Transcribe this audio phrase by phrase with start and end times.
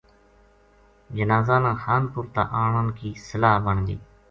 [1.15, 3.99] جنازا نا خانپور تا آنن کی صلاح بن گئی